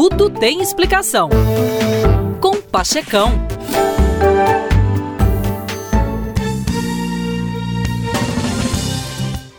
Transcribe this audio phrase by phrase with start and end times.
[0.00, 1.28] Tudo tem explicação.
[2.40, 3.32] Com Pachecão.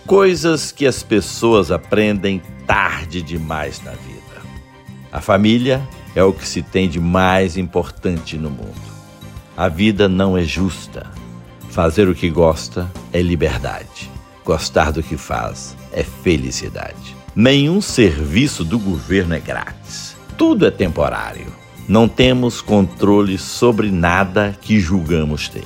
[0.07, 4.41] Coisas que as pessoas aprendem tarde demais na vida.
[5.11, 8.81] A família é o que se tem de mais importante no mundo.
[9.57, 11.05] A vida não é justa.
[11.69, 14.09] Fazer o que gosta é liberdade.
[14.45, 17.13] Gostar do que faz é felicidade.
[17.35, 20.17] Nenhum serviço do governo é grátis.
[20.39, 21.47] Tudo é temporário.
[21.85, 25.65] Não temos controle sobre nada que julgamos ter.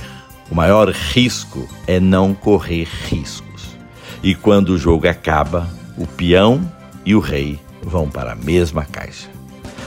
[0.49, 3.77] O maior risco é não correr riscos.
[4.23, 6.59] E quando o jogo acaba, o peão
[7.05, 9.29] e o rei vão para a mesma caixa.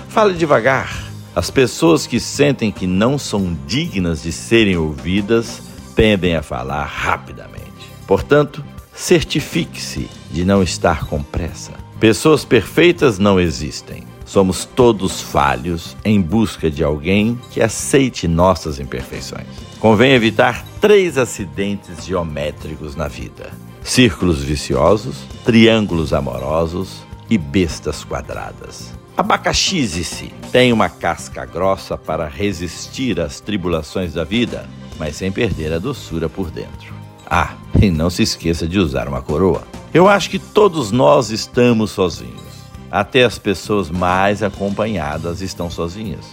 [0.09, 1.03] Fale devagar.
[1.35, 5.63] As pessoas que sentem que não são dignas de serem ouvidas
[5.97, 7.91] tendem a falar rapidamente.
[8.07, 8.65] Portanto,
[8.95, 11.73] certifique-se de não estar com pressa.
[11.99, 14.05] Pessoas perfeitas não existem.
[14.27, 19.47] Somos todos falhos em busca de alguém que aceite nossas imperfeições.
[19.79, 23.53] Convém evitar três acidentes geométricos na vida:
[23.85, 28.93] círculos viciosos, triângulos amorosos e bestas quadradas.
[29.17, 30.33] Abacaxize-se.
[30.53, 36.29] Tem uma casca grossa para resistir às tribulações da vida, mas sem perder a doçura
[36.29, 36.95] por dentro.
[37.25, 39.67] Ah, e não se esqueça de usar uma coroa.
[39.95, 42.46] Eu acho que todos nós estamos sozinhos.
[42.91, 46.25] Até as pessoas mais acompanhadas estão sozinhas.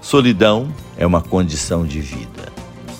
[0.00, 2.52] Solidão é uma condição de vida.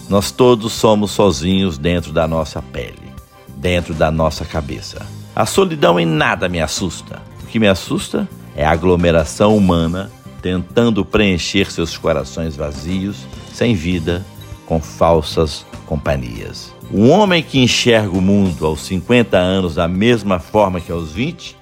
[0.08, 3.12] Nós todos somos sozinhos dentro da nossa pele,
[3.48, 5.06] dentro da nossa cabeça.
[5.34, 7.22] A solidão em nada me assusta.
[7.42, 10.10] O que me assusta é a aglomeração humana
[10.42, 14.24] tentando preencher seus corações vazios, sem vida,
[14.66, 16.72] com falsas companhias.
[16.90, 21.56] O homem que enxerga o mundo aos 50 anos da mesma forma que aos 20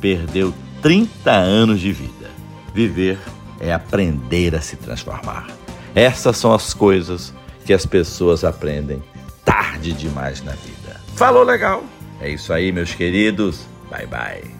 [0.00, 2.30] perdeu 30 anos de vida.
[2.74, 3.18] Viver
[3.58, 5.48] é aprender a se transformar.
[5.94, 9.02] Essas são as coisas que as pessoas aprendem
[9.44, 11.00] tarde demais na vida.
[11.14, 11.84] Falou legal?
[12.20, 13.66] É isso aí, meus queridos.
[13.90, 14.59] Bye bye.